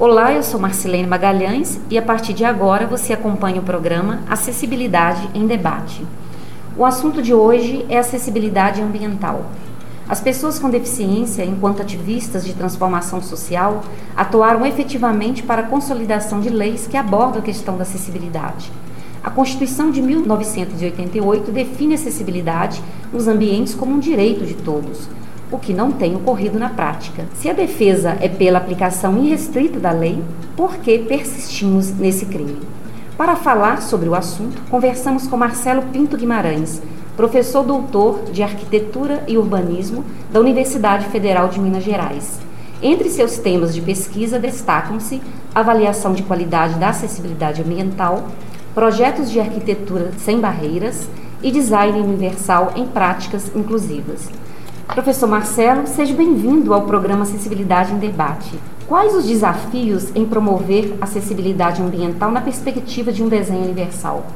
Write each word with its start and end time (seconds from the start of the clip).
Olá, 0.00 0.32
eu 0.32 0.44
sou 0.44 0.60
Marcelene 0.60 1.08
Magalhães 1.08 1.80
e 1.90 1.98
a 1.98 2.02
partir 2.02 2.32
de 2.32 2.44
agora 2.44 2.86
você 2.86 3.12
acompanha 3.12 3.60
o 3.60 3.64
programa 3.64 4.20
Acessibilidade 4.30 5.28
em 5.34 5.44
Debate. 5.44 6.06
O 6.76 6.84
assunto 6.84 7.20
de 7.20 7.34
hoje 7.34 7.84
é 7.88 7.98
acessibilidade 7.98 8.80
ambiental. 8.80 9.46
As 10.08 10.20
pessoas 10.20 10.56
com 10.56 10.70
deficiência, 10.70 11.44
enquanto 11.44 11.82
ativistas 11.82 12.44
de 12.44 12.54
transformação 12.54 13.20
social, 13.20 13.82
atuaram 14.16 14.64
efetivamente 14.64 15.42
para 15.42 15.62
a 15.62 15.66
consolidação 15.66 16.40
de 16.40 16.48
leis 16.48 16.86
que 16.86 16.96
abordam 16.96 17.40
a 17.40 17.44
questão 17.44 17.76
da 17.76 17.82
acessibilidade. 17.82 18.70
A 19.20 19.30
Constituição 19.30 19.90
de 19.90 20.00
1988 20.00 21.50
define 21.50 21.94
a 21.94 21.96
acessibilidade 21.96 22.80
nos 23.12 23.26
ambientes 23.26 23.74
como 23.74 23.96
um 23.96 23.98
direito 23.98 24.46
de 24.46 24.54
todos 24.54 25.08
o 25.50 25.58
que 25.58 25.72
não 25.72 25.92
tem 25.92 26.14
ocorrido 26.14 26.58
na 26.58 26.68
prática. 26.68 27.24
Se 27.34 27.48
a 27.48 27.52
defesa 27.52 28.16
é 28.20 28.28
pela 28.28 28.58
aplicação 28.58 29.16
irrestrita 29.22 29.80
da 29.80 29.90
lei, 29.90 30.22
por 30.56 30.76
que 30.76 30.98
persistimos 30.98 31.90
nesse 31.92 32.26
crime? 32.26 32.58
Para 33.16 33.34
falar 33.34 33.82
sobre 33.82 34.08
o 34.08 34.14
assunto, 34.14 34.62
conversamos 34.70 35.26
com 35.26 35.36
Marcelo 35.36 35.82
Pinto 35.92 36.16
Guimarães, 36.16 36.80
professor 37.16 37.64
doutor 37.64 38.24
de 38.30 38.42
Arquitetura 38.42 39.24
e 39.26 39.36
Urbanismo 39.36 40.04
da 40.32 40.38
Universidade 40.38 41.06
Federal 41.06 41.48
de 41.48 41.58
Minas 41.58 41.82
Gerais. 41.82 42.38
Entre 42.80 43.10
seus 43.10 43.38
temas 43.38 43.74
de 43.74 43.80
pesquisa 43.80 44.38
destacam-se 44.38 45.20
avaliação 45.52 46.12
de 46.12 46.22
qualidade 46.22 46.74
da 46.74 46.90
acessibilidade 46.90 47.60
ambiental, 47.60 48.28
projetos 48.72 49.30
de 49.30 49.40
arquitetura 49.40 50.12
sem 50.18 50.38
barreiras 50.38 51.08
e 51.42 51.50
design 51.50 52.00
universal 52.00 52.72
em 52.76 52.86
práticas 52.86 53.50
inclusivas. 53.56 54.28
Professor 54.94 55.28
Marcelo, 55.28 55.86
seja 55.86 56.14
bem-vindo 56.14 56.74
ao 56.74 56.82
programa 56.82 57.22
Acessibilidade 57.22 57.92
em 57.92 57.98
Debate. 57.98 58.58
Quais 58.86 59.14
os 59.14 59.26
desafios 59.26 60.14
em 60.16 60.24
promover 60.24 60.96
acessibilidade 61.00 61.80
ambiental 61.82 62.30
na 62.30 62.40
perspectiva 62.40 63.12
de 63.12 63.22
um 63.22 63.28
desenho 63.28 63.62
universal? 63.62 64.26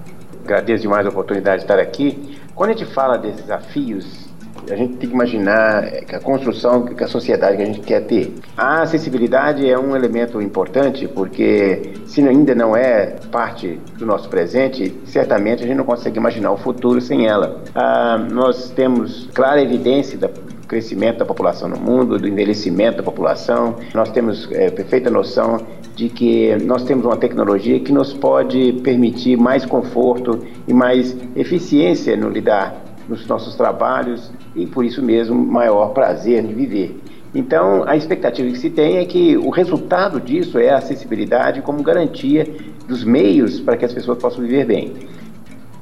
Agradeço 0.45 0.83
demais 0.83 1.07
a 1.07 1.09
oportunidade 1.09 1.59
de 1.59 1.65
estar 1.65 1.81
aqui. 1.81 2.39
Quando 2.55 2.71
a 2.71 2.73
gente 2.75 2.95
fala 2.95 3.17
desses 3.17 3.41
desafios, 3.41 4.22
a 4.71 4.77
gente 4.77 4.97
tem 4.97 5.09
que 5.09 5.15
imaginar 5.15 5.85
a 6.13 6.21
construção 6.21 6.85
que 6.85 7.03
a 7.03 7.09
sociedade 7.09 7.57
que 7.57 7.63
a 7.63 7.67
gente 7.67 7.81
quer 7.81 8.01
ter. 8.03 8.33
A 8.57 8.83
acessibilidade 8.83 9.69
é 9.69 9.79
um 9.79 9.97
elemento 9.97 10.41
importante 10.41 11.09
porque 11.09 11.93
se 12.07 12.27
ainda 12.27 12.55
não 12.55 12.77
é 12.77 13.17
parte 13.31 13.81
do 13.99 14.07
nosso 14.07 14.29
presente, 14.29 14.95
certamente 15.05 15.65
a 15.65 15.67
gente 15.67 15.77
não 15.77 15.85
consegue 15.85 16.19
imaginar 16.19 16.53
o 16.53 16.57
futuro 16.57 17.01
sem 17.01 17.27
ela. 17.27 17.63
Ah, 17.75 18.19
nós 18.31 18.71
temos 18.71 19.29
clara 19.33 19.61
evidência 19.61 20.19
da 20.19 20.29
crescimento 20.73 21.19
da 21.19 21.27
população 21.27 21.69
no 21.69 21.77
mundo, 21.77 22.19
do 22.19 22.27
envelhecimento 22.27 22.97
da 22.97 23.03
população. 23.03 23.77
Nós 23.93 24.11
temos 24.11 24.51
é, 24.53 24.71
perfeita 24.71 25.11
noção 25.11 25.61
de 25.95 26.09
que 26.09 26.57
nós 26.65 26.83
temos 26.85 27.05
uma 27.05 27.19
tecnologia 27.19 27.79
que 27.79 27.93
nos 27.93 28.15
pode 28.15 28.81
permitir 28.83 29.37
mais 29.37 29.67
conforto 29.67 30.39
e 30.67 30.73
mais 30.73 31.15
eficiência 31.37 32.17
no 32.17 32.31
lidar 32.31 32.92
nos 33.13 33.27
nossos 33.27 33.55
trabalhos 33.55 34.31
e 34.57 34.67
por 34.67 34.85
isso 34.85 35.03
mesmo 35.03 35.35
maior 35.35 35.89
prazer 35.91 36.43
de 36.43 36.55
viver. 36.55 36.99
Então, 37.35 37.85
a 37.87 37.97
expectativa 37.97 38.49
que 38.51 38.59
se 38.59 38.71
tem 38.71 38.99
é 38.99 39.05
que 39.05 39.37
o 39.37 39.51
resultado 39.51 40.21
disso 40.21 40.59
é 40.59 40.71
a 40.71 40.79
acessibilidade 40.79 41.63
como 41.63 41.83
garantia 41.83 42.47
dos 42.87 43.05
meios 43.05 43.61
para 43.61 43.77
que 43.77 43.85
as 43.85 43.93
pessoas 43.93 44.19
possam 44.19 44.43
viver 44.43 44.67
bem. 44.67 44.93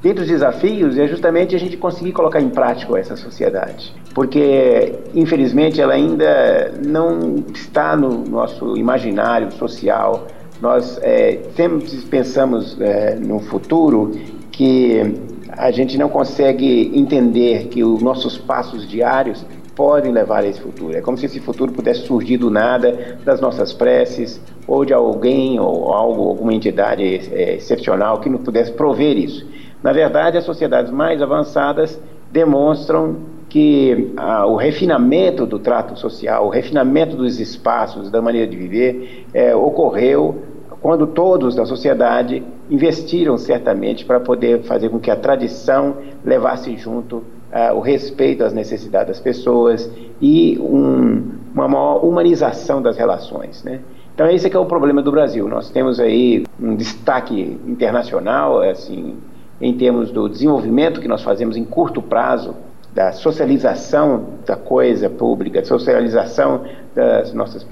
Dentre 0.01 0.23
os 0.23 0.29
desafios 0.29 0.97
é 0.97 1.07
justamente 1.07 1.55
a 1.55 1.59
gente 1.59 1.77
conseguir 1.77 2.11
colocar 2.11 2.41
em 2.41 2.49
prática 2.49 2.97
essa 2.97 3.15
sociedade, 3.15 3.93
porque 4.15 4.93
infelizmente 5.13 5.79
ela 5.79 5.93
ainda 5.93 6.71
não 6.83 7.43
está 7.53 7.95
no 7.95 8.23
nosso 8.27 8.75
imaginário 8.77 9.51
social. 9.51 10.25
Nós 10.59 10.97
é, 11.03 11.39
sempre 11.55 11.85
pensamos 12.09 12.79
é, 12.79 13.15
no 13.15 13.39
futuro 13.41 14.11
que 14.51 15.30
a 15.51 15.71
gente 15.71 15.97
não 15.97 16.09
consegue 16.09 16.91
entender 16.93 17.67
que 17.67 17.83
os 17.83 18.01
nossos 18.01 18.37
passos 18.37 18.87
diários 18.87 19.45
podem 19.75 20.11
levar 20.11 20.43
a 20.43 20.47
esse 20.47 20.59
futuro. 20.59 20.95
É 20.95 21.01
como 21.01 21.17
se 21.17 21.25
esse 21.25 21.39
futuro 21.39 21.71
pudesse 21.71 22.01
surgir 22.01 22.37
do 22.37 22.49
nada, 22.49 23.17
das 23.23 23.41
nossas 23.41 23.73
preces, 23.73 24.39
ou 24.67 24.85
de 24.85 24.93
alguém 24.93 25.59
ou 25.59 25.91
algo, 25.93 26.29
alguma 26.29 26.53
entidade 26.53 27.03
é, 27.03 27.55
excepcional 27.55 28.19
que 28.19 28.29
nos 28.29 28.41
pudesse 28.41 28.71
prover 28.71 29.17
isso. 29.17 29.45
Na 29.81 29.91
verdade, 29.91 30.37
as 30.37 30.43
sociedades 30.43 30.91
mais 30.91 31.21
avançadas 31.21 31.99
demonstram 32.31 33.17
que 33.49 34.13
ah, 34.15 34.45
o 34.45 34.55
refinamento 34.55 35.45
do 35.45 35.59
trato 35.59 35.99
social, 35.99 36.45
o 36.45 36.49
refinamento 36.49 37.17
dos 37.17 37.39
espaços, 37.39 38.09
da 38.09 38.21
maneira 38.21 38.47
de 38.47 38.55
viver, 38.55 39.25
é, 39.33 39.53
ocorreu 39.53 40.43
quando 40.81 41.05
todos 41.07 41.55
da 41.55 41.65
sociedade 41.65 42.43
investiram 42.71 43.37
certamente 43.37 44.05
para 44.05 44.19
poder 44.19 44.63
fazer 44.63 44.87
com 44.87 44.97
que 44.97 45.11
a 45.11 45.15
tradição 45.15 45.97
levasse 46.23 46.75
junto 46.77 47.21
ah, 47.51 47.73
o 47.73 47.81
respeito 47.81 48.45
às 48.45 48.53
necessidades 48.53 49.09
das 49.09 49.19
pessoas 49.19 49.91
e 50.21 50.57
um, 50.57 51.21
uma 51.53 51.67
maior 51.67 52.05
humanização 52.05 52.81
das 52.81 52.95
relações. 52.95 53.61
Né? 53.61 53.81
Então 54.15 54.25
esse 54.29 54.47
é 54.47 54.49
que 54.49 54.55
é 54.55 54.59
o 54.59 54.65
problema 54.65 55.01
do 55.01 55.11
Brasil. 55.11 55.49
Nós 55.49 55.69
temos 55.69 55.99
aí 55.99 56.45
um 56.57 56.73
destaque 56.73 57.59
internacional, 57.67 58.61
assim, 58.61 59.17
em 59.59 59.73
termos 59.73 60.09
do 60.09 60.29
desenvolvimento 60.29 61.01
que 61.01 61.09
nós 61.09 61.21
fazemos 61.21 61.57
em 61.57 61.65
curto 61.65 62.01
prazo, 62.01 62.55
da 62.93 63.11
socialização 63.13 64.25
da 64.45 64.55
coisa 64.55 65.09
pública, 65.09 65.63
socialização 65.63 66.61
das 66.93 67.33
nossas 67.33 67.65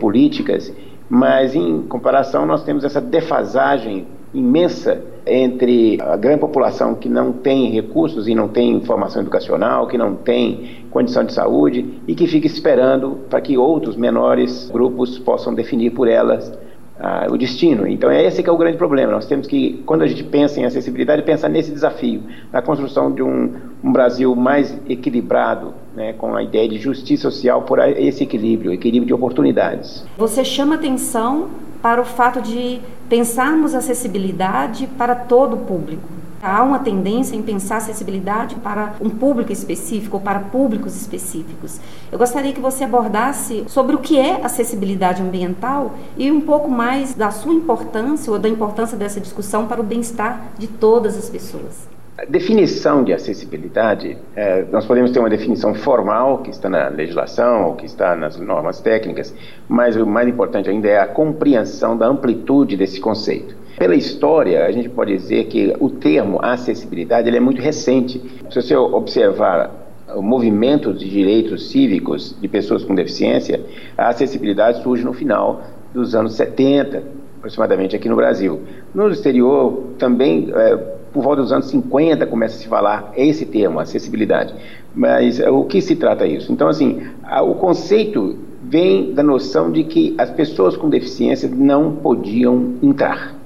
políticas, 0.00 0.72
mas 1.10 1.54
em 1.54 1.82
comparação 1.82 2.46
nós 2.46 2.64
temos 2.64 2.84
essa 2.84 3.00
defasagem 3.00 4.06
imensa 4.34 5.02
entre 5.26 5.98
a 6.00 6.16
grande 6.16 6.40
população 6.40 6.94
que 6.94 7.08
não 7.08 7.32
tem 7.32 7.70
recursos 7.70 8.26
e 8.26 8.34
não 8.34 8.48
tem 8.48 8.80
formação 8.80 9.22
educacional, 9.22 9.86
que 9.86 9.98
não 9.98 10.14
tem 10.14 10.84
condição 10.90 11.24
de 11.24 11.32
saúde 11.32 12.00
e 12.06 12.14
que 12.14 12.26
fica 12.26 12.46
esperando 12.46 13.18
para 13.28 13.40
que 13.40 13.56
outros 13.56 13.96
menores 13.96 14.70
grupos 14.70 15.18
possam 15.18 15.54
definir 15.54 15.90
por 15.90 16.08
elas 16.08 16.52
ah, 16.98 17.26
o 17.30 17.36
destino. 17.36 17.86
Então 17.86 18.10
é 18.10 18.24
esse 18.24 18.42
que 18.42 18.48
é 18.48 18.52
o 18.52 18.56
grande 18.56 18.76
problema. 18.76 19.12
Nós 19.12 19.26
temos 19.26 19.46
que, 19.46 19.82
quando 19.84 20.02
a 20.02 20.06
gente 20.06 20.24
pensa 20.24 20.60
em 20.60 20.64
acessibilidade, 20.64 21.22
pensar 21.22 21.48
nesse 21.48 21.70
desafio, 21.70 22.22
na 22.52 22.62
construção 22.62 23.12
de 23.12 23.22
um, 23.22 23.52
um 23.82 23.92
Brasil 23.92 24.34
mais 24.34 24.78
equilibrado, 24.88 25.74
né, 25.94 26.12
com 26.14 26.34
a 26.34 26.42
ideia 26.42 26.68
de 26.68 26.78
justiça 26.78 27.22
social 27.30 27.62
por 27.62 27.78
esse 27.80 28.22
equilíbrio, 28.22 28.72
equilíbrio 28.72 29.06
de 29.06 29.14
oportunidades. 29.14 30.04
Você 30.16 30.44
chama 30.44 30.76
atenção 30.76 31.48
para 31.82 32.00
o 32.00 32.04
fato 32.04 32.40
de 32.40 32.80
pensarmos 33.08 33.74
acessibilidade 33.74 34.86
para 34.96 35.14
todo 35.14 35.56
o 35.56 35.58
público. 35.58 36.08
Há 36.40 36.62
uma 36.62 36.80
tendência 36.80 37.36
em 37.36 37.42
pensar 37.42 37.76
acessibilidade 37.76 38.56
para 38.56 38.94
um 39.00 39.10
público 39.10 39.52
específico 39.52 40.16
ou 40.16 40.22
para 40.22 40.40
públicos 40.40 40.96
específicos. 40.96 41.78
Eu 42.10 42.18
gostaria 42.18 42.52
que 42.52 42.60
você 42.60 42.82
abordasse 42.82 43.64
sobre 43.68 43.94
o 43.94 44.00
que 44.00 44.18
é 44.18 44.44
acessibilidade 44.44 45.22
ambiental 45.22 45.94
e 46.16 46.32
um 46.32 46.40
pouco 46.40 46.68
mais 46.68 47.14
da 47.14 47.30
sua 47.30 47.54
importância 47.54 48.32
ou 48.32 48.38
da 48.40 48.48
importância 48.48 48.96
dessa 48.96 49.20
discussão 49.20 49.68
para 49.68 49.80
o 49.80 49.84
bem-estar 49.84 50.48
de 50.58 50.66
todas 50.66 51.16
as 51.16 51.28
pessoas. 51.28 51.91
A 52.18 52.26
definição 52.26 53.02
de 53.02 53.10
acessibilidade, 53.10 54.18
é, 54.36 54.66
nós 54.70 54.84
podemos 54.84 55.10
ter 55.12 55.18
uma 55.18 55.30
definição 55.30 55.74
formal, 55.74 56.38
que 56.38 56.50
está 56.50 56.68
na 56.68 56.88
legislação, 56.88 57.68
ou 57.68 57.74
que 57.74 57.86
está 57.86 58.14
nas 58.14 58.38
normas 58.38 58.80
técnicas, 58.80 59.34
mas 59.66 59.96
o 59.96 60.06
mais 60.06 60.28
importante 60.28 60.68
ainda 60.68 60.88
é 60.88 61.00
a 61.00 61.06
compreensão 61.06 61.96
da 61.96 62.06
amplitude 62.06 62.76
desse 62.76 63.00
conceito. 63.00 63.56
Pela 63.78 63.94
história, 63.94 64.66
a 64.66 64.70
gente 64.70 64.90
pode 64.90 65.16
dizer 65.16 65.44
que 65.44 65.74
o 65.80 65.88
termo 65.88 66.38
acessibilidade 66.42 67.28
ele 67.28 67.38
é 67.38 67.40
muito 67.40 67.62
recente. 67.62 68.20
Se 68.50 68.60
você 68.60 68.76
observar 68.76 69.70
o 70.14 70.20
movimento 70.20 70.92
de 70.92 71.08
direitos 71.08 71.70
cívicos 71.70 72.36
de 72.38 72.46
pessoas 72.46 72.84
com 72.84 72.94
deficiência, 72.94 73.58
a 73.96 74.08
acessibilidade 74.08 74.82
surge 74.82 75.02
no 75.02 75.14
final 75.14 75.62
dos 75.94 76.14
anos 76.14 76.34
70, 76.34 77.02
aproximadamente 77.38 77.96
aqui 77.96 78.08
no 78.08 78.16
Brasil. 78.16 78.60
No 78.94 79.08
exterior, 79.08 79.94
também, 79.98 80.52
é, 80.54 80.76
por 81.12 81.22
volta 81.22 81.42
dos 81.42 81.52
anos 81.52 81.66
50, 81.66 82.26
começa 82.26 82.56
a 82.56 82.58
se 82.58 82.68
falar 82.68 83.12
esse 83.16 83.44
termo, 83.46 83.78
acessibilidade. 83.78 84.54
Mas 84.94 85.40
é, 85.40 85.50
o 85.50 85.64
que 85.64 85.80
se 85.80 85.96
trata 85.96 86.26
isso? 86.26 86.52
Então, 86.52 86.68
assim, 86.68 87.02
a, 87.24 87.42
o 87.42 87.54
conceito 87.54 88.36
vem 88.62 89.12
da 89.12 89.22
noção 89.22 89.70
de 89.70 89.84
que 89.84 90.14
as 90.16 90.30
pessoas 90.30 90.76
com 90.76 90.88
deficiência 90.88 91.48
não 91.52 91.96
podiam 91.96 92.74
entrar 92.82 93.42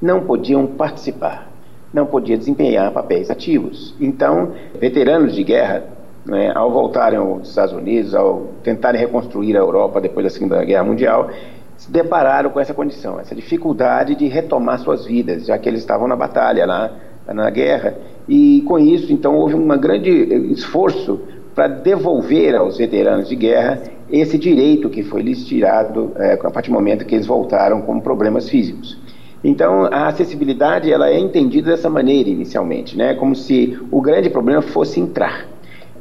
não 0.00 0.20
podiam 0.20 0.66
participar, 0.66 1.48
não 1.92 2.06
podia 2.06 2.36
desempenhar 2.36 2.90
papéis 2.92 3.30
ativos. 3.30 3.94
Então, 4.00 4.52
veteranos 4.80 5.34
de 5.34 5.42
guerra, 5.42 5.84
né, 6.24 6.52
ao 6.54 6.70
voltarem 6.70 7.18
aos 7.18 7.48
Estados 7.48 7.74
Unidos, 7.74 8.14
ao 8.14 8.48
tentarem 8.62 9.00
reconstruir 9.00 9.56
a 9.56 9.60
Europa 9.60 10.00
depois 10.00 10.24
da 10.24 10.30
Segunda 10.30 10.64
Guerra 10.64 10.84
Mundial, 10.84 11.30
se 11.78 11.90
depararam 11.90 12.50
com 12.50 12.60
essa 12.60 12.74
condição, 12.74 13.18
essa 13.18 13.34
dificuldade 13.34 14.16
de 14.16 14.26
retomar 14.26 14.80
suas 14.80 15.06
vidas, 15.06 15.46
já 15.46 15.56
que 15.56 15.68
eles 15.68 15.80
estavam 15.80 16.06
na 16.06 16.16
batalha 16.16 16.66
lá, 16.66 16.90
na 17.26 17.48
guerra, 17.48 17.96
e 18.28 18.62
com 18.66 18.78
isso, 18.78 19.12
então, 19.12 19.36
houve 19.36 19.54
um 19.54 19.66
grande 19.78 20.10
esforço 20.52 21.20
para 21.54 21.68
devolver 21.68 22.54
aos 22.54 22.76
veteranos 22.76 23.28
de 23.28 23.36
guerra 23.36 23.80
esse 24.10 24.38
direito 24.38 24.90
que 24.90 25.02
foi 25.02 25.22
lhes 25.22 25.44
tirado 25.46 26.12
é, 26.16 26.34
a 26.34 26.50
partir 26.50 26.70
do 26.70 26.74
momento 26.74 27.04
que 27.04 27.14
eles 27.14 27.26
voltaram 27.26 27.80
com 27.82 28.00
problemas 28.00 28.48
físicos. 28.48 28.98
Então, 29.42 29.84
a 29.84 30.08
acessibilidade 30.08 30.92
ela 30.92 31.08
é 31.08 31.18
entendida 31.18 31.70
dessa 31.70 31.88
maneira 31.88 32.28
inicialmente, 32.28 32.96
né? 32.96 33.14
como 33.14 33.36
se 33.36 33.78
o 33.90 34.00
grande 34.00 34.28
problema 34.28 34.62
fosse 34.62 34.98
entrar. 34.98 35.46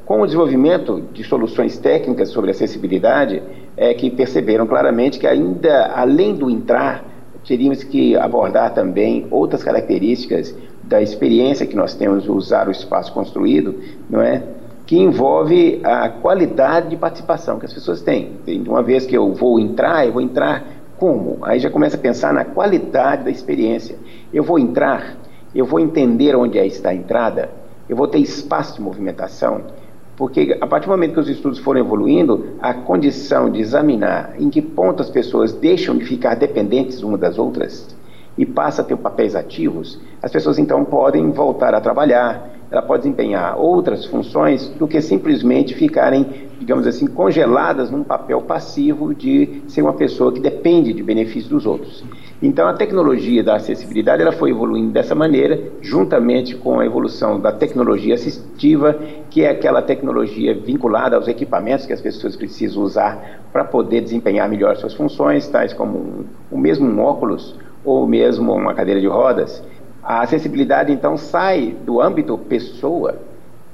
Com 0.07 0.21
o 0.21 0.25
desenvolvimento 0.25 1.03
de 1.11 1.21
soluções 1.25 1.77
técnicas 1.77 2.29
sobre 2.29 2.51
acessibilidade, 2.51 3.43
é 3.75 3.93
que 3.93 4.09
perceberam 4.09 4.65
claramente 4.65 5.19
que 5.19 5.27
ainda 5.27 5.87
além 5.87 6.33
do 6.33 6.49
entrar, 6.49 7.03
teríamos 7.45 7.83
que 7.83 8.15
abordar 8.15 8.73
também 8.73 9.27
outras 9.29 9.61
características 9.61 10.55
da 10.81 11.01
experiência 11.01 11.65
que 11.65 11.75
nós 11.75 11.93
temos 11.93 12.23
de 12.23 12.31
usar 12.31 12.69
o 12.69 12.71
espaço 12.71 13.11
construído, 13.11 13.75
não 14.09 14.21
é? 14.21 14.43
que 14.85 14.97
envolve 14.97 15.81
a 15.83 16.07
qualidade 16.07 16.87
de 16.87 16.95
participação 16.95 17.59
que 17.59 17.65
as 17.65 17.73
pessoas 17.73 18.01
têm. 18.01 18.31
Uma 18.65 18.81
vez 18.81 19.05
que 19.05 19.17
eu 19.17 19.33
vou 19.33 19.59
entrar, 19.59 20.05
eu 20.05 20.13
vou 20.13 20.21
entrar 20.21 20.63
como? 20.97 21.39
Aí 21.41 21.59
já 21.59 21.69
começa 21.69 21.97
a 21.97 21.99
pensar 21.99 22.33
na 22.33 22.45
qualidade 22.45 23.25
da 23.25 23.29
experiência. 23.29 23.97
Eu 24.33 24.45
vou 24.45 24.57
entrar, 24.57 25.17
eu 25.53 25.65
vou 25.65 25.81
entender 25.81 26.33
onde 26.33 26.57
é 26.57 26.65
está 26.65 26.91
a 26.91 26.95
entrada, 26.95 27.49
eu 27.89 27.97
vou 27.97 28.07
ter 28.07 28.19
espaço 28.19 28.75
de 28.75 28.81
movimentação, 28.81 29.63
porque 30.17 30.57
a 30.59 30.65
partir 30.65 30.87
do 30.87 30.91
momento 30.91 31.13
que 31.13 31.19
os 31.19 31.29
estudos 31.29 31.59
foram 31.59 31.79
evoluindo, 31.79 32.47
a 32.59 32.73
condição 32.73 33.51
de 33.51 33.61
examinar 33.61 34.33
em 34.39 34.49
que 34.49 34.63
ponto 34.63 35.01
as 35.01 35.11
pessoas 35.11 35.53
deixam 35.53 35.95
de 35.95 36.05
ficar 36.05 36.35
dependentes 36.35 37.03
umas 37.03 37.19
das 37.19 37.37
outras 37.37 37.95
e 38.35 38.43
passa 38.43 38.81
a 38.81 38.85
ter 38.85 38.97
papéis 38.97 39.35
ativos, 39.35 39.99
as 40.21 40.31
pessoas 40.31 40.57
então 40.57 40.83
podem 40.83 41.29
voltar 41.31 41.73
a 41.75 41.81
trabalhar, 41.81 42.49
ela 42.69 42.81
pode 42.81 43.03
desempenhar 43.03 43.57
outras 43.59 44.05
funções 44.05 44.67
do 44.69 44.87
que 44.87 44.99
simplesmente 45.01 45.75
ficarem, 45.75 46.25
digamos 46.59 46.85
assim, 46.87 47.05
congeladas 47.07 47.89
num 47.91 48.03
papel 48.03 48.41
passivo 48.41 49.13
de 49.13 49.61
ser 49.67 49.83
uma 49.83 49.93
pessoa 49.93 50.33
que 50.33 50.39
depende 50.39 50.93
de 50.93 51.03
benefícios 51.03 51.49
dos 51.49 51.65
outros. 51.65 52.03
Então, 52.41 52.67
a 52.67 52.73
tecnologia 52.73 53.43
da 53.43 53.55
acessibilidade 53.55 54.21
ela 54.21 54.31
foi 54.31 54.51
evoluindo 54.51 54.91
dessa 54.91 55.15
maneira, 55.15 55.59
juntamente 55.81 56.55
com 56.55 56.79
a 56.79 56.85
evolução 56.85 57.39
da 57.39 57.51
tecnologia 57.51 58.13
assistiva, 58.13 58.93
que 59.31 59.43
é 59.43 59.49
aquela 59.49 59.81
tecnologia 59.81 60.53
vinculada 60.53 61.15
aos 61.15 61.27
equipamentos 61.27 61.87
que 61.87 61.93
as 61.93 62.01
pessoas 62.01 62.35
precisam 62.35 62.83
usar 62.83 63.41
para 63.51 63.63
poder 63.63 64.01
desempenhar 64.01 64.47
melhor 64.47 64.75
suas 64.75 64.93
funções, 64.93 65.47
tais 65.47 65.73
como 65.73 65.97
um, 65.97 66.25
o 66.51 66.57
mesmo 66.59 66.87
um 66.87 66.99
óculos 66.99 67.55
ou 67.83 68.05
mesmo 68.05 68.53
uma 68.53 68.75
cadeira 68.75 69.01
de 69.01 69.07
rodas. 69.07 69.63
A 70.03 70.21
acessibilidade, 70.21 70.91
então, 70.91 71.17
sai 71.17 71.75
do 71.85 71.99
âmbito 71.99 72.37
pessoa 72.37 73.15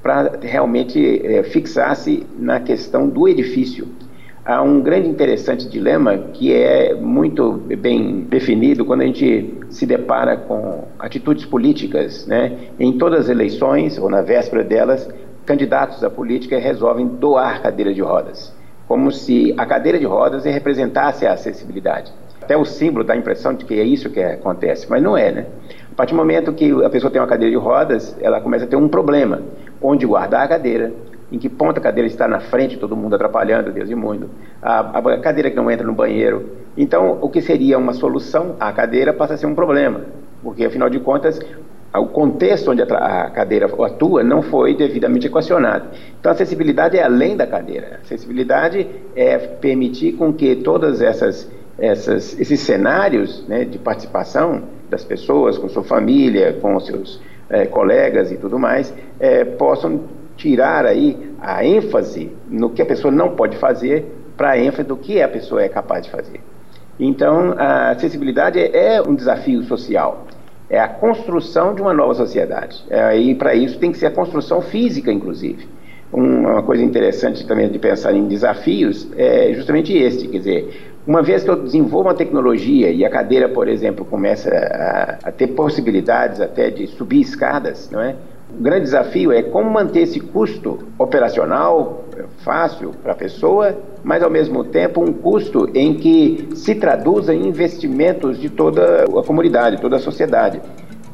para 0.02 0.38
realmente 0.40 1.20
é, 1.22 1.42
fixar-se 1.42 2.26
na 2.38 2.60
questão 2.60 3.08
do 3.08 3.28
edifício. 3.28 3.86
Há 4.46 4.60
um 4.60 4.82
grande 4.82 5.08
interessante 5.08 5.66
dilema 5.66 6.18
que 6.18 6.52
é 6.52 6.92
muito 6.92 7.52
bem 7.78 8.26
definido 8.28 8.84
quando 8.84 9.00
a 9.00 9.06
gente 9.06 9.58
se 9.70 9.86
depara 9.86 10.36
com 10.36 10.84
atitudes 10.98 11.46
políticas. 11.46 12.26
Né? 12.26 12.68
Em 12.78 12.98
todas 12.98 13.20
as 13.20 13.28
eleições, 13.30 13.96
ou 13.96 14.10
na 14.10 14.20
véspera 14.20 14.62
delas, 14.62 15.08
candidatos 15.46 16.04
à 16.04 16.10
política 16.10 16.58
resolvem 16.58 17.06
doar 17.06 17.62
cadeira 17.62 17.94
de 17.94 18.02
rodas, 18.02 18.54
como 18.86 19.10
se 19.10 19.54
a 19.56 19.64
cadeira 19.64 19.98
de 19.98 20.04
rodas 20.04 20.44
representasse 20.44 21.26
a 21.26 21.32
acessibilidade. 21.32 22.12
Até 22.42 22.54
o 22.54 22.66
símbolo 22.66 23.02
dá 23.02 23.14
a 23.14 23.16
impressão 23.16 23.54
de 23.54 23.64
que 23.64 23.80
é 23.80 23.82
isso 23.82 24.10
que 24.10 24.20
acontece, 24.20 24.86
mas 24.90 25.02
não 25.02 25.16
é, 25.16 25.32
né? 25.32 25.46
A 25.90 25.94
partir 25.94 26.12
do 26.12 26.18
momento 26.18 26.52
que 26.52 26.70
a 26.84 26.90
pessoa 26.90 27.10
tem 27.10 27.18
uma 27.18 27.26
cadeira 27.26 27.50
de 27.50 27.56
rodas, 27.56 28.14
ela 28.20 28.42
começa 28.42 28.66
a 28.66 28.68
ter 28.68 28.76
um 28.76 28.88
problema. 28.88 29.40
Onde 29.80 30.04
guardar 30.04 30.42
a 30.42 30.48
cadeira, 30.48 30.92
em 31.34 31.38
que 31.38 31.48
ponta 31.48 31.80
a 31.80 31.82
cadeira 31.82 32.06
está 32.06 32.28
na 32.28 32.38
frente, 32.38 32.78
todo 32.78 32.94
mundo 32.94 33.16
atrapalhando, 33.16 33.72
Deus 33.72 33.90
imundo, 33.90 34.30
a, 34.62 34.98
a 35.00 35.18
cadeira 35.18 35.50
que 35.50 35.56
não 35.56 35.68
entra 35.68 35.84
no 35.84 35.92
banheiro. 35.92 36.48
Então, 36.76 37.18
o 37.20 37.28
que 37.28 37.42
seria 37.42 37.76
uma 37.76 37.92
solução 37.92 38.54
à 38.60 38.72
cadeira 38.72 39.12
passa 39.12 39.34
a 39.34 39.36
ser 39.36 39.46
um 39.46 39.54
problema, 39.54 40.02
porque 40.44 40.64
afinal 40.64 40.88
de 40.88 41.00
contas, 41.00 41.40
o 41.92 42.06
contexto 42.06 42.70
onde 42.70 42.82
a 42.82 43.30
cadeira 43.30 43.66
atua 43.66 44.22
não 44.22 44.42
foi 44.42 44.76
devidamente 44.76 45.26
equacionado. 45.26 45.86
Então, 46.20 46.30
a 46.30 46.34
acessibilidade 46.34 46.96
é 46.96 47.02
além 47.02 47.36
da 47.36 47.46
cadeira. 47.48 47.98
A 47.98 48.02
acessibilidade 48.02 48.86
é 49.16 49.36
permitir 49.38 50.12
com 50.12 50.32
que 50.32 50.54
todas 50.56 51.02
essas, 51.02 51.50
essas 51.76 52.38
esses 52.38 52.60
cenários 52.60 53.44
né, 53.48 53.64
de 53.64 53.78
participação 53.78 54.62
das 54.88 55.04
pessoas, 55.04 55.58
com 55.58 55.68
sua 55.68 55.82
família, 55.82 56.56
com 56.60 56.78
seus 56.78 57.20
é, 57.48 57.66
colegas 57.66 58.30
e 58.30 58.36
tudo 58.36 58.58
mais, 58.58 58.92
é, 59.18 59.44
possam 59.44 60.00
tirar 60.36 60.86
aí 60.86 61.16
a 61.40 61.64
ênfase 61.64 62.30
no 62.48 62.70
que 62.70 62.82
a 62.82 62.86
pessoa 62.86 63.12
não 63.12 63.30
pode 63.30 63.56
fazer 63.56 64.04
para 64.36 64.50
a 64.50 64.58
ênfase 64.58 64.88
do 64.88 64.96
que 64.96 65.22
a 65.22 65.28
pessoa 65.28 65.62
é 65.62 65.68
capaz 65.68 66.04
de 66.04 66.10
fazer. 66.10 66.40
Então, 66.98 67.54
a 67.58 67.90
acessibilidade 67.90 68.58
é, 68.58 68.96
é 68.96 69.02
um 69.02 69.14
desafio 69.14 69.62
social, 69.64 70.26
é 70.70 70.78
a 70.78 70.88
construção 70.88 71.74
de 71.74 71.82
uma 71.82 71.92
nova 71.92 72.14
sociedade. 72.14 72.84
É, 72.88 73.16
e 73.16 73.34
para 73.34 73.54
isso 73.54 73.78
tem 73.78 73.90
que 73.92 73.98
ser 73.98 74.06
a 74.06 74.10
construção 74.10 74.60
física, 74.60 75.12
inclusive. 75.12 75.66
uma 76.12 76.62
coisa 76.62 76.82
interessante 76.82 77.46
também 77.46 77.68
de 77.68 77.78
pensar 77.78 78.12
em 78.14 78.26
desafios 78.28 79.08
é 79.16 79.52
justamente 79.54 79.92
este, 79.96 80.28
quer 80.28 80.38
dizer, 80.38 80.92
uma 81.06 81.22
vez 81.22 81.42
que 81.42 81.50
eu 81.50 81.56
desenvolvo 81.56 82.08
uma 82.08 82.14
tecnologia 82.14 82.90
e 82.90 83.04
a 83.04 83.10
cadeira, 83.10 83.48
por 83.48 83.68
exemplo, 83.68 84.04
começa 84.04 84.48
a, 84.50 85.28
a 85.28 85.32
ter 85.32 85.48
possibilidades 85.48 86.40
até 86.40 86.70
de 86.70 86.86
subir 86.86 87.20
escadas, 87.20 87.90
não 87.90 88.00
é? 88.00 88.14
O 88.50 88.62
grande 88.62 88.82
desafio 88.82 89.32
é 89.32 89.42
como 89.42 89.70
manter 89.70 90.02
esse 90.02 90.20
custo 90.20 90.78
operacional 90.98 92.04
fácil 92.44 92.90
para 93.02 93.12
a 93.12 93.16
pessoa, 93.16 93.76
mas 94.02 94.22
ao 94.22 94.30
mesmo 94.30 94.64
tempo 94.64 95.02
um 95.02 95.12
custo 95.12 95.68
em 95.74 95.94
que 95.94 96.48
se 96.54 96.74
traduza 96.74 97.34
em 97.34 97.48
investimentos 97.48 98.38
de 98.38 98.48
toda 98.48 99.04
a 99.04 99.22
comunidade, 99.24 99.80
toda 99.80 99.96
a 99.96 99.98
sociedade. 99.98 100.60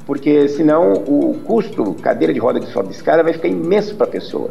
Porque 0.06 0.48
senão 0.48 0.92
o 0.92 1.34
custo 1.44 1.94
cadeira 1.94 2.34
de 2.34 2.40
roda 2.40 2.58
que 2.58 2.66
sobe 2.66 2.90
escada 2.90 3.22
vai 3.22 3.32
ficar 3.32 3.48
imenso 3.48 3.94
para 3.94 4.06
a 4.06 4.10
pessoa. 4.10 4.50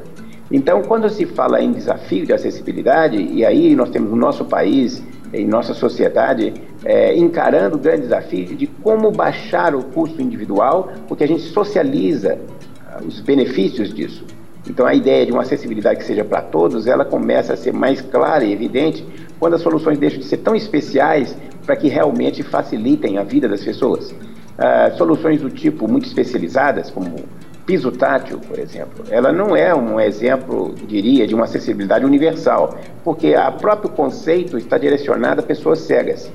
Então, 0.52 0.82
quando 0.82 1.08
se 1.10 1.26
fala 1.26 1.62
em 1.62 1.72
desafio 1.72 2.26
de 2.26 2.34
acessibilidade, 2.34 3.18
e 3.22 3.46
aí 3.46 3.76
nós 3.76 3.90
temos 3.90 4.10
no 4.10 4.16
nosso 4.16 4.46
país 4.46 5.04
em 5.32 5.46
nossa 5.46 5.76
sociedade 5.76 6.54
é, 6.84 7.16
encarando 7.16 7.76
o 7.76 7.80
grande 7.80 8.02
desafio 8.02 8.56
de 8.56 8.66
como 8.66 9.12
baixar 9.12 9.76
o 9.76 9.84
custo 9.84 10.22
individual, 10.22 10.92
porque 11.08 11.24
a 11.24 11.28
gente 11.28 11.42
socializa 11.42 12.40
os 13.06 13.20
benefícios 13.20 13.94
disso. 13.94 14.26
Então 14.68 14.86
a 14.86 14.94
ideia 14.94 15.26
de 15.26 15.32
uma 15.32 15.42
acessibilidade 15.42 16.00
que 16.00 16.06
seja 16.06 16.24
para 16.24 16.42
todos, 16.42 16.86
ela 16.86 17.04
começa 17.04 17.54
a 17.54 17.58
ser 17.58 17.74
mais 17.74 18.02
clara 18.02 18.44
e 18.44 18.52
evidente 18.52 19.06
quando 19.40 19.56
as 19.56 19.62
soluções 19.62 19.98
deixam 19.98 20.20
de 20.20 20.26
ser 20.26 20.38
tão 20.38 20.56
especiais 20.56 21.36
para 21.66 21.76
que 21.76 21.88
realmente 21.88 22.44
facilitem 22.44 23.18
a 23.18 23.24
vida 23.24 23.48
das 23.48 23.64
pessoas. 23.64 24.12
Uh, 24.12 24.98
soluções 24.98 25.42
do 25.42 25.50
tipo 25.50 25.88
muito 25.88 26.06
especializadas, 26.06 26.92
como 26.92 27.16
piso 27.66 27.92
tátil, 27.92 28.40
por 28.40 28.58
exemplo, 28.58 29.06
ela 29.10 29.32
não 29.32 29.56
é 29.56 29.74
um 29.76 30.00
exemplo, 30.00 30.74
diria, 30.88 31.28
de 31.28 31.36
uma 31.36 31.44
acessibilidade 31.44 32.04
universal, 32.04 32.76
porque 33.04 33.36
o 33.36 33.52
próprio 33.54 33.92
conceito 33.92 34.58
está 34.58 34.78
direcionado 34.78 35.42
a 35.42 35.44
pessoas 35.44 35.80
cegas. 35.80 36.32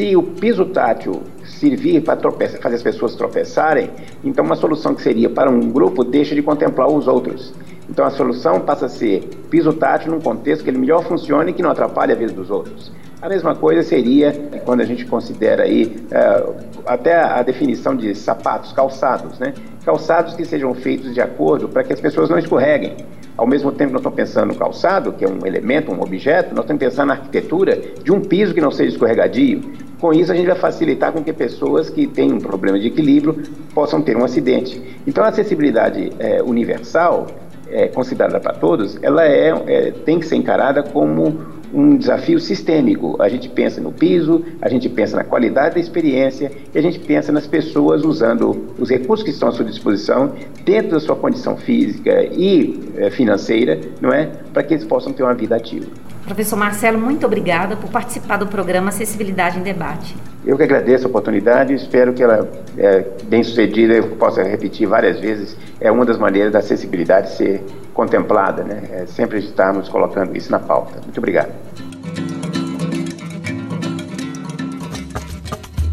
Se 0.00 0.16
o 0.16 0.22
piso 0.22 0.64
tátil 0.64 1.24
servir 1.44 2.00
para 2.00 2.18
fazer 2.62 2.76
as 2.76 2.82
pessoas 2.82 3.14
tropeçarem, 3.16 3.90
então 4.24 4.42
uma 4.42 4.56
solução 4.56 4.94
que 4.94 5.02
seria 5.02 5.28
para 5.28 5.50
um 5.50 5.70
grupo 5.70 6.02
deixa 6.02 6.34
de 6.34 6.40
contemplar 6.40 6.88
os 6.88 7.06
outros. 7.06 7.52
Então 7.86 8.06
a 8.06 8.10
solução 8.10 8.60
passa 8.60 8.86
a 8.86 8.88
ser 8.88 9.28
piso 9.50 9.74
tátil 9.74 10.10
num 10.10 10.18
contexto 10.18 10.64
que 10.64 10.70
ele 10.70 10.78
melhor 10.78 11.04
funcione 11.04 11.50
e 11.50 11.52
que 11.52 11.60
não 11.60 11.70
atrapalhe 11.70 12.12
a 12.12 12.14
vida 12.14 12.32
dos 12.32 12.50
outros. 12.50 12.90
A 13.20 13.28
mesma 13.28 13.54
coisa 13.54 13.82
seria 13.82 14.32
quando 14.64 14.80
a 14.80 14.86
gente 14.86 15.04
considera 15.04 15.64
aí 15.64 15.94
uh, 16.06 16.54
até 16.86 17.16
a 17.16 17.42
definição 17.42 17.94
de 17.94 18.14
sapatos, 18.14 18.72
calçados, 18.72 19.38
né? 19.38 19.52
Calçados 19.84 20.32
que 20.32 20.46
sejam 20.46 20.72
feitos 20.72 21.12
de 21.12 21.20
acordo 21.20 21.68
para 21.68 21.84
que 21.84 21.92
as 21.92 22.00
pessoas 22.00 22.30
não 22.30 22.38
escorreguem. 22.38 22.96
Ao 23.36 23.46
mesmo 23.46 23.70
tempo, 23.70 23.92
nós 23.92 24.00
estamos 24.00 24.16
pensando 24.16 24.46
no 24.46 24.54
calçado, 24.54 25.12
que 25.12 25.26
é 25.26 25.28
um 25.28 25.46
elemento, 25.46 25.92
um 25.92 26.00
objeto, 26.00 26.54
nós 26.54 26.64
estamos 26.64 26.80
pensando 26.80 27.08
na 27.08 27.14
arquitetura 27.14 27.78
de 28.02 28.10
um 28.10 28.22
piso 28.22 28.54
que 28.54 28.60
não 28.62 28.70
seja 28.70 28.92
escorregadio. 28.92 29.89
Com 30.00 30.14
isso, 30.14 30.32
a 30.32 30.34
gente 30.34 30.46
vai 30.46 30.56
facilitar 30.56 31.12
com 31.12 31.22
que 31.22 31.32
pessoas 31.32 31.90
que 31.90 32.06
têm 32.06 32.32
um 32.32 32.38
problema 32.38 32.78
de 32.78 32.86
equilíbrio 32.86 33.42
possam 33.74 34.00
ter 34.00 34.16
um 34.16 34.24
acidente. 34.24 34.82
Então, 35.06 35.22
a 35.22 35.28
acessibilidade 35.28 36.10
é, 36.18 36.42
universal, 36.42 37.26
é, 37.68 37.86
considerada 37.88 38.40
para 38.40 38.54
todos, 38.54 38.98
ela 39.02 39.26
é, 39.26 39.50
é, 39.66 39.90
tem 39.90 40.18
que 40.18 40.26
ser 40.26 40.36
encarada 40.36 40.82
como 40.82 41.59
um 41.72 41.96
desafio 41.96 42.38
sistêmico. 42.40 43.16
A 43.20 43.28
gente 43.28 43.48
pensa 43.48 43.80
no 43.80 43.92
piso, 43.92 44.44
a 44.60 44.68
gente 44.68 44.88
pensa 44.88 45.16
na 45.16 45.24
qualidade 45.24 45.74
da 45.74 45.80
experiência 45.80 46.50
e 46.74 46.78
a 46.78 46.82
gente 46.82 46.98
pensa 46.98 47.32
nas 47.32 47.46
pessoas 47.46 48.04
usando 48.04 48.74
os 48.78 48.90
recursos 48.90 49.24
que 49.24 49.30
estão 49.30 49.48
à 49.48 49.52
sua 49.52 49.64
disposição 49.64 50.32
dentro 50.64 50.92
da 50.92 51.00
sua 51.00 51.16
condição 51.16 51.56
física 51.56 52.22
e 52.32 52.92
eh, 52.96 53.10
financeira, 53.10 53.80
não 54.00 54.12
é, 54.12 54.26
para 54.52 54.62
que 54.62 54.74
eles 54.74 54.84
possam 54.84 55.12
ter 55.12 55.22
uma 55.22 55.34
vida 55.34 55.56
ativa. 55.56 55.86
Professor 56.24 56.56
Marcelo, 56.56 56.98
muito 56.98 57.26
obrigada 57.26 57.76
por 57.76 57.90
participar 57.90 58.36
do 58.36 58.46
programa 58.46 58.90
Acessibilidade 58.90 59.58
em 59.58 59.62
Debate. 59.62 60.14
Eu 60.44 60.56
que 60.56 60.62
agradeço 60.62 61.06
a 61.06 61.08
oportunidade 61.08 61.72
e 61.72 61.76
espero 61.76 62.14
que 62.14 62.22
ela, 62.22 62.48
é, 62.78 63.04
bem 63.24 63.42
sucedida, 63.42 63.94
eu 63.94 64.04
possa 64.16 64.42
repetir 64.42 64.86
várias 64.86 65.20
vezes. 65.20 65.56
É 65.80 65.90
uma 65.92 66.04
das 66.04 66.18
maneiras 66.18 66.52
da 66.52 66.60
acessibilidade 66.60 67.36
ser 67.36 67.62
contemplada, 67.92 68.64
né? 68.64 68.82
É 68.90 69.06
sempre 69.06 69.38
estarmos 69.38 69.88
colocando 69.88 70.34
isso 70.36 70.50
na 70.50 70.58
pauta. 70.58 71.00
Muito 71.02 71.18
obrigado. 71.18 71.52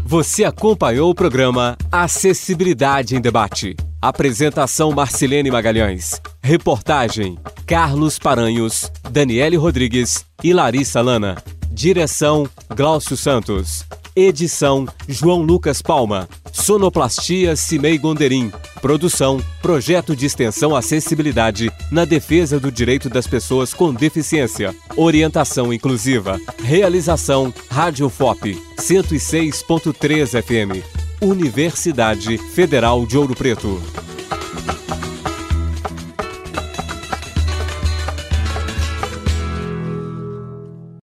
Você 0.04 0.44
acompanhou 0.44 1.10
o 1.10 1.14
programa 1.14 1.76
Acessibilidade 1.92 3.14
em 3.14 3.20
Debate. 3.20 3.76
Apresentação 4.00 4.90
Marcilene 4.92 5.50
Magalhães. 5.50 6.18
Reportagem 6.42 7.38
Carlos 7.66 8.18
Paranhos, 8.18 8.90
Daniele 9.10 9.56
Rodrigues 9.56 10.24
e 10.42 10.54
Larissa 10.54 11.02
Lana. 11.02 11.36
Direção 11.70 12.48
Glaucio 12.74 13.16
Santos. 13.16 13.84
Edição 14.16 14.86
João 15.06 15.42
Lucas 15.42 15.80
Palma. 15.80 16.28
Sonoplastia 16.52 17.54
Cimei 17.54 17.98
Gonderim. 17.98 18.50
Produção 18.80 19.40
Projeto 19.62 20.16
de 20.16 20.26
Extensão 20.26 20.74
Acessibilidade 20.74 21.70
na 21.90 22.04
defesa 22.04 22.58
do 22.58 22.72
direito 22.72 23.08
das 23.08 23.26
pessoas 23.26 23.72
com 23.72 23.92
deficiência. 23.92 24.74
Orientação 24.96 25.72
inclusiva. 25.72 26.40
Realização 26.62 27.52
Rádio 27.70 28.08
FOP 28.08 28.60
106.3 28.76 30.42
FM. 30.42 30.84
Universidade 31.20 32.38
Federal 32.38 33.06
de 33.06 33.16
Ouro 33.16 33.34
Preto. 33.34 33.80